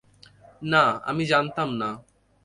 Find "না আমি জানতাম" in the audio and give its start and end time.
0.61-1.69